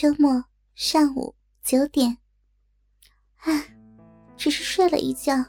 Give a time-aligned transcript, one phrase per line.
[0.00, 0.42] 周末
[0.74, 2.16] 上午九点，
[3.40, 3.62] 唉，
[4.34, 5.44] 只是睡了一觉，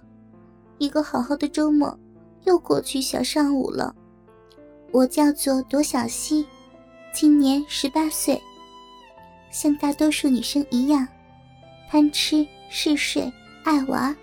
[0.77, 1.97] 一个好好的周末
[2.43, 3.95] 又过去小上午了。
[4.91, 6.45] 我叫做朵小溪，
[7.13, 8.41] 今年十八岁，
[9.51, 11.07] 像大多数女生一样，
[11.89, 13.31] 贪吃嗜睡
[13.63, 14.13] 爱玩，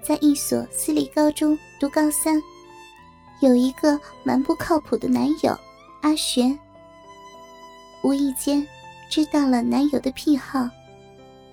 [0.00, 2.40] 在一所私立高中读高三，
[3.40, 5.58] 有一个蛮不靠谱的男友
[6.02, 6.56] 阿璇。
[8.04, 8.64] 无意间
[9.08, 10.68] 知道了男友的癖好，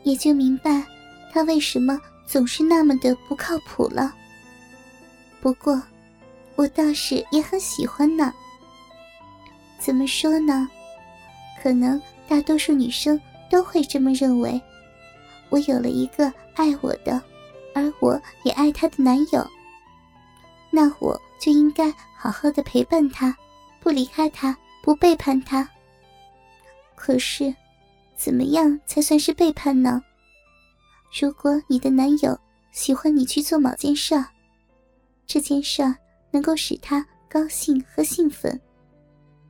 [0.03, 0.83] 也就明白
[1.31, 4.13] 他为什么总是那么的不靠谱了。
[5.41, 5.81] 不过，
[6.55, 8.33] 我倒是也很喜欢呢。
[9.77, 10.69] 怎么说呢？
[11.61, 14.61] 可能大多数女生都会这么认为。
[15.49, 17.21] 我有了一个爱我的，
[17.75, 19.45] 而我也爱他的男友，
[20.71, 23.35] 那我就应该好好的陪伴他，
[23.79, 25.69] 不离开他，不背叛他。
[26.95, 27.53] 可是，
[28.15, 30.01] 怎么样才算是背叛呢？
[31.19, 32.37] 如果你的男友
[32.71, 34.25] 喜欢你去做某件事儿，
[35.27, 35.95] 这件事儿
[36.31, 38.59] 能够使他高兴和兴奋，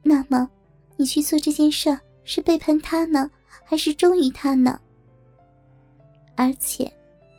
[0.02, 0.50] 那么
[0.98, 3.30] 你去做这件事儿是背叛他呢，
[3.64, 4.80] 还是忠于他呢？
[6.36, 6.92] 而且，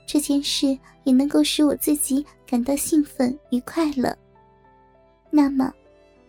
[0.06, 4.16] 这件事也能够使我自己感到兴奋与快乐，
[5.30, 5.72] 那么，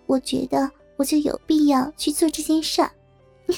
[0.07, 2.91] 我觉得我就有必要去做这件事儿。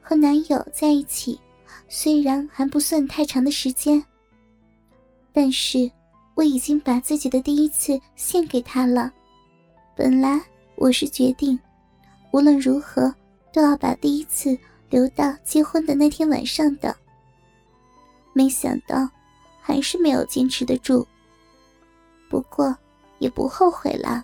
[0.00, 1.38] 和男友在一起，
[1.88, 4.02] 虽然还不算太长的时间，
[5.32, 5.90] 但是
[6.34, 9.12] 我已经把自己的第一次献给他了。
[9.96, 10.40] 本来
[10.76, 11.58] 我是决定，
[12.32, 13.12] 无论如何
[13.52, 14.56] 都要把第一次
[14.88, 16.94] 留到结婚的那天晚上的。
[18.32, 19.08] 没想到，
[19.60, 21.06] 还是没有坚持得住。
[22.30, 22.74] 不过，
[23.18, 24.22] 也不后悔了，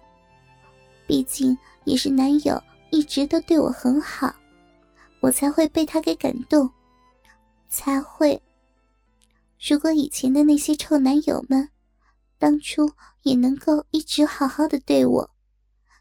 [1.06, 2.62] 毕竟也是男友。
[2.94, 4.32] 一直都对我很好，
[5.18, 6.70] 我才会被他给感动，
[7.68, 8.40] 才会。
[9.58, 11.68] 如果以前的那些臭男友们，
[12.38, 12.88] 当初
[13.22, 15.30] 也能够一直好好的对我，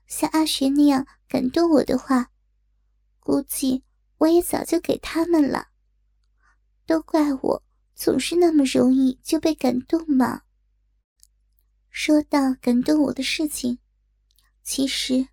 [0.05, 2.29] 像阿雪那样感动我的话，
[3.19, 3.83] 估计
[4.19, 5.69] 我也早就给他们了。
[6.85, 7.63] 都怪我
[7.95, 10.43] 总是那么容易就被感动嘛。
[11.89, 13.79] 说到感动我的事情，
[14.61, 15.32] 其实。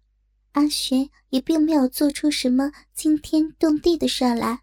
[0.53, 4.63] 阿玄也并没有做出什么惊天动地的事来，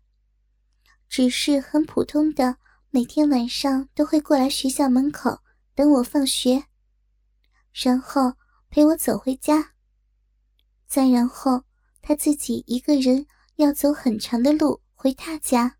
[1.07, 2.57] 只是很普通的，
[2.89, 5.39] 每天晚上都会过来学校门口
[5.73, 6.65] 等我放学，
[7.71, 8.33] 然后
[8.69, 9.73] 陪我走回家，
[10.85, 11.63] 再然后
[12.01, 13.25] 他自己一个人
[13.55, 15.77] 要走很长的路回他家。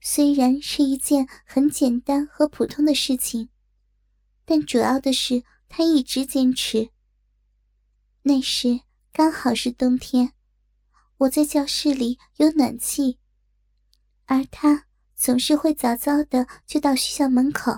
[0.00, 3.50] 虽然是一件很简单和普通的事情，
[4.44, 6.90] 但主要的是他一直坚持。
[8.22, 8.80] 那时
[9.12, 10.32] 刚好是冬天，
[11.16, 13.18] 我在教室里有暖气，
[14.26, 14.84] 而他
[15.14, 17.72] 总是会早早的就到学校门口，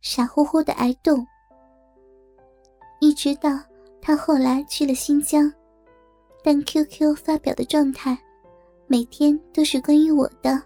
[0.00, 1.26] 傻乎乎的挨冻。
[3.00, 3.50] 一直到
[4.00, 5.52] 他后来去了新疆，
[6.42, 8.16] 但 QQ 发表的状态
[8.86, 10.62] 每天都是关于我的，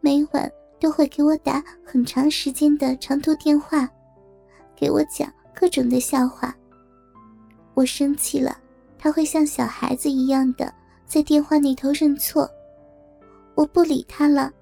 [0.00, 3.88] 每晚都会给我打很长时间的长途电话，
[4.76, 6.54] 给我讲各种的笑话。
[7.78, 8.58] 我生气了，
[8.98, 10.74] 他会像小孩子一样的
[11.06, 12.50] 在电话那头认错。
[13.54, 14.52] 我不理他了，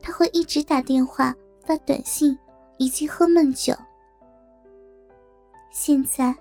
[0.00, 2.34] 他会一直打电话、发短信
[2.78, 3.74] 以及喝闷酒。
[5.70, 6.34] 现在，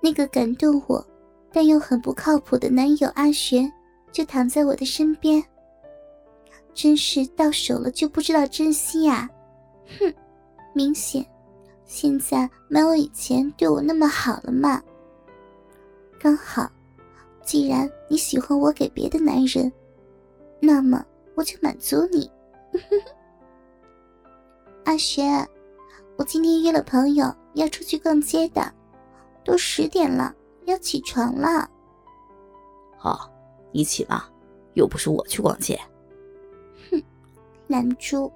[0.00, 1.06] 那个感动我
[1.52, 3.72] 但又很不靠谱的男友阿玄
[4.10, 5.40] 就躺在我的身边，
[6.74, 9.30] 真是到手了就不知道珍惜呀！
[10.00, 10.12] 哼，
[10.74, 11.24] 明显，
[11.84, 14.82] 现在没有以前对我那么好了嘛。
[16.22, 16.70] 刚好，
[17.42, 19.72] 既然你喜欢我给别的男人，
[20.60, 21.02] 那么
[21.34, 22.30] 我就满足你。
[24.84, 25.48] 阿璇，
[26.18, 28.70] 我今天约了朋友要出去逛街的，
[29.42, 30.34] 都十点了，
[30.66, 31.70] 要起床了。
[32.98, 33.32] 好，
[33.72, 34.30] 你起吧，
[34.74, 35.80] 又不是我去逛街。
[36.90, 37.02] 哼，
[37.66, 38.30] 懒猪，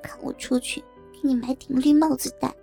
[0.00, 0.80] 看我出去
[1.12, 2.54] 给你买顶绿帽子戴。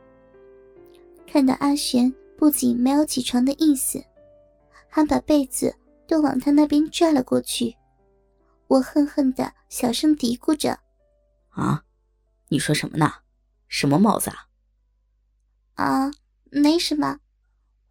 [1.30, 2.10] 看到阿璇。
[2.38, 4.00] 不仅没有起床的意思，
[4.88, 5.76] 还把被子
[6.06, 7.76] 都往他那边拽了过去。
[8.68, 10.78] 我恨恨的小声嘀咕着
[11.50, 11.84] ：“啊，
[12.46, 13.12] 你说什么呢？
[13.66, 14.46] 什么帽子啊
[15.74, 16.12] ？”“啊，
[16.44, 17.18] 没什么，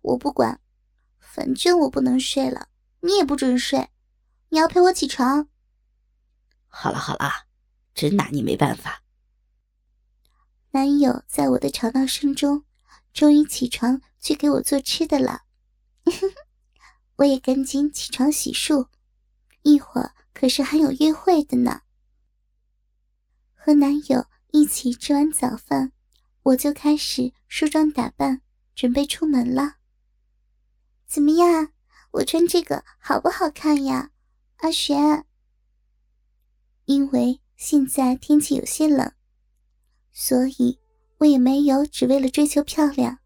[0.02, 0.62] 我不管，
[1.20, 2.70] 反正我不能睡了，
[3.02, 3.90] 你也不准睡，
[4.48, 5.50] 你要陪我起床。
[6.70, 7.48] ”“好了好了，
[7.94, 9.04] 真拿你没办法。”
[10.72, 12.64] 男友在我的吵闹声中，
[13.12, 14.02] 终于起床。
[14.20, 15.44] 去给我做吃的了，
[17.18, 18.88] 我也赶紧起床洗漱，
[19.64, 21.82] 一会儿可是还有约会的呢。
[23.54, 25.92] 和男友一起吃完早饭，
[26.44, 28.42] 我就开始梳妆打扮，
[28.76, 29.78] 准备出门了。
[31.06, 31.74] 怎么样？
[32.12, 34.12] 我穿这个好不好看呀，
[34.58, 35.26] 阿璇？
[36.86, 39.12] 因为现在天气有些冷，
[40.14, 40.80] 所以
[41.18, 43.20] 我也没有只为了追求漂亮。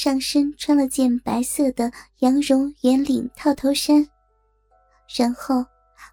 [0.00, 4.08] 上身穿了件白色的羊绒圆领套头衫，
[5.16, 5.66] 然后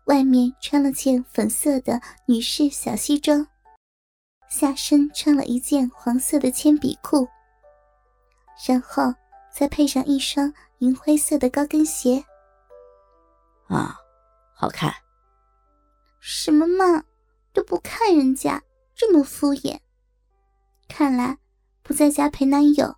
[0.05, 3.45] 外面穿了件粉色的女士小西装，
[4.49, 7.27] 下身穿了一件黄色的铅笔裤，
[8.67, 9.13] 然后
[9.53, 12.25] 再配上一双银灰色的高跟鞋。
[13.67, 13.95] 啊，
[14.55, 14.91] 好看。
[16.19, 17.03] 什么嘛，
[17.53, 18.63] 都不看人家，
[18.95, 19.77] 这么敷衍。
[20.87, 21.37] 看来
[21.83, 22.95] 不在家陪男友。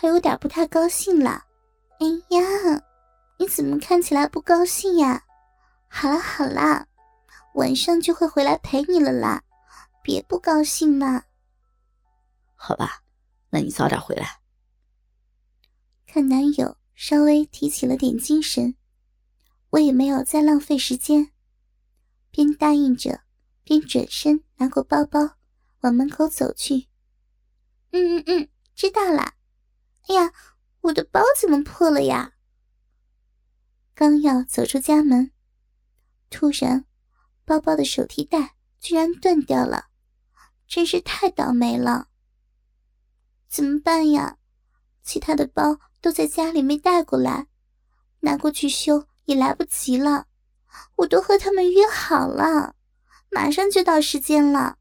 [0.00, 1.44] 他有点不太高兴了。
[1.98, 2.80] 哎呀，
[3.36, 5.24] 你怎么看起来不高兴呀？
[5.88, 6.86] 好啦好啦，
[7.54, 9.42] 晚上就会回来陪你了啦，
[10.00, 11.24] 别不高兴嘛。
[12.54, 13.02] 好吧，
[13.50, 14.38] 那你早点回来。
[16.06, 18.76] 看男友稍微提起了点精神，
[19.70, 21.32] 我也没有再浪费时间，
[22.30, 23.22] 边答应着，
[23.64, 25.32] 边转身拿过包包
[25.80, 26.86] 往门口走去。
[27.90, 29.34] 嗯嗯嗯，知道了。
[30.08, 30.32] 哎呀，
[30.80, 32.32] 我的包怎么破了呀？
[33.94, 35.32] 刚要走出家门，
[36.30, 36.86] 突然，
[37.44, 39.88] 包包的手提袋居然断掉了，
[40.66, 42.08] 真是太倒霉了！
[43.48, 44.38] 怎么办呀？
[45.02, 47.48] 其他的包都在家里没带过来，
[48.20, 50.26] 拿过去修也来不及了。
[50.96, 52.76] 我都和他们约好了，
[53.30, 54.78] 马上就到时间了。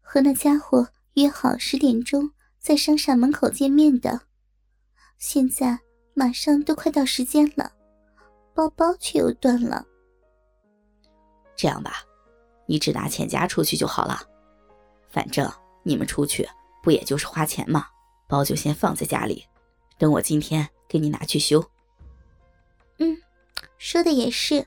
[0.00, 2.32] 和那家伙约好十点钟。
[2.66, 4.22] 在商厦门口见面的，
[5.18, 5.78] 现在
[6.14, 7.70] 马上都快到时间了，
[8.52, 9.86] 包包却又断了。
[11.54, 12.02] 这样吧，
[12.66, 14.20] 你只拿钱夹出去就好了，
[15.06, 15.48] 反正
[15.84, 16.44] 你们出去
[16.82, 17.86] 不也就是花钱吗？
[18.26, 19.46] 包就先放在家里，
[19.96, 21.64] 等我今天给你拿去修。
[22.98, 23.16] 嗯，
[23.78, 24.66] 说的也是，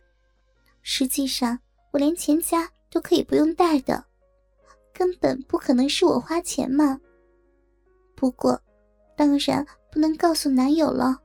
[0.84, 1.60] 实际上
[1.92, 4.06] 我连钱夹都可以不用带的，
[4.94, 6.98] 根本不可能是我花钱嘛。
[8.20, 8.62] 不过，
[9.16, 11.22] 当然不能告诉男友了。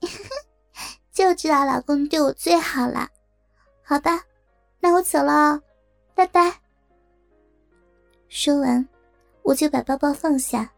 [1.10, 3.08] 就知道老公对我最好了。
[3.82, 4.22] 好吧，
[4.80, 5.58] 那我走了，
[6.14, 6.60] 拜拜。
[8.28, 8.86] 说完，
[9.42, 10.70] 我就把包包放下，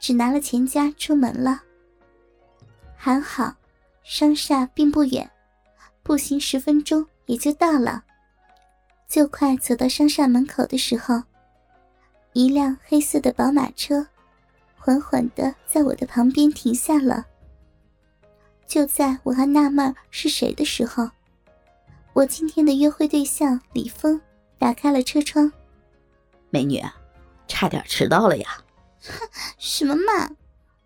[0.00, 1.62] 只拿了钱夹出门了。
[2.96, 3.54] 还好，
[4.02, 5.30] 商厦并不远，
[6.02, 8.02] 步行十分钟也就到了。
[9.06, 11.22] 就快走到商厦门口的时候，
[12.32, 14.04] 一辆黑色的宝马车。
[14.82, 17.26] 缓缓的在我的旁边停下了。
[18.66, 21.10] 就在我还纳闷是谁的时候，
[22.14, 24.18] 我今天的约会对象李峰
[24.58, 25.52] 打开了车窗。
[26.48, 26.82] 美女，
[27.46, 28.64] 差点迟到了呀！
[29.02, 29.28] 哼，
[29.58, 30.30] 什么嘛，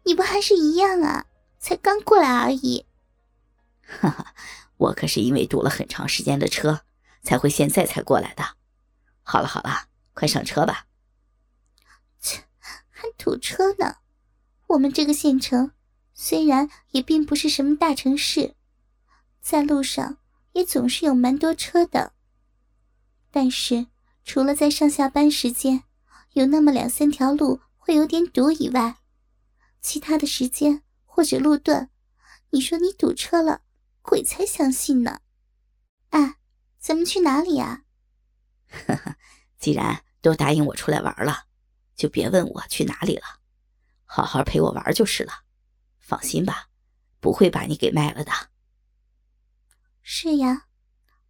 [0.02, 1.26] 你不还是一样啊？
[1.60, 2.84] 才刚过来而已。
[3.86, 4.34] 哈哈，
[4.76, 6.80] 我可是因为堵了很长时间的车，
[7.22, 8.42] 才会现在才过来的。
[9.22, 10.86] 好了好了，快上车吧。
[13.16, 13.96] 堵车呢！
[14.68, 15.72] 我们这个县城
[16.12, 18.54] 虽然也并不是什么大城市，
[19.40, 20.18] 在路上
[20.52, 22.12] 也总是有蛮多车的。
[23.30, 23.86] 但是
[24.24, 25.84] 除了在上下班时间
[26.32, 28.96] 有那么两三条路会有点堵以外，
[29.80, 31.90] 其他的时间或者路段，
[32.50, 33.62] 你说你堵车了，
[34.02, 35.20] 鬼才相信呢！
[36.10, 36.36] 哎，
[36.78, 37.84] 咱们去哪里呀？
[38.68, 39.16] 呵呵，
[39.58, 41.46] 既然都答应我出来玩了。
[41.96, 43.24] 就别问我去哪里了，
[44.04, 45.32] 好好陪我玩就是了。
[45.98, 46.68] 放心吧，
[47.20, 48.30] 不会把你给卖了的。
[50.02, 50.66] 是呀，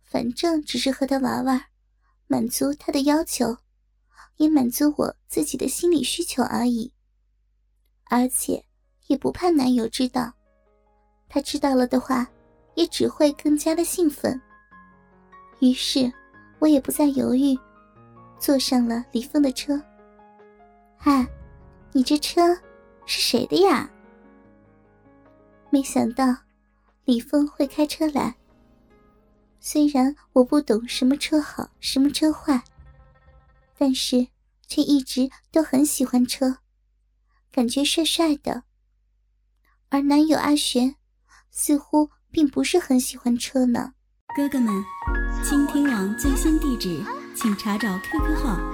[0.02, 1.66] 反正只是和他玩玩，
[2.26, 3.59] 满足他的要求，
[4.37, 6.92] 也满足我自己的心理需求而已。
[8.06, 8.64] 而且
[9.06, 10.35] 也不怕男友知道，
[11.28, 12.26] 他知道了的话，
[12.75, 14.40] 也只会更加的兴奋。
[15.61, 16.12] 于是，
[16.59, 17.56] 我也不再犹豫，
[18.40, 19.80] 坐上了李峰的车。
[21.04, 21.26] 哎，
[21.92, 22.54] 你这车
[23.04, 23.90] 是谁的呀？
[25.70, 26.25] 没想到
[27.04, 28.34] 李峰会开车来。
[29.61, 32.62] 虽然我不懂什么车好，什么车坏，
[33.76, 34.28] 但是
[34.66, 36.56] 却一直都很喜欢车，
[37.52, 38.62] 感觉帅帅的。
[39.90, 40.96] 而男友阿玄
[41.50, 43.92] 似乎并不是很喜欢车呢。
[44.34, 44.82] 哥哥们，
[45.44, 47.04] 倾听网最新地址，
[47.37, 48.74] 请查找 QQ 号。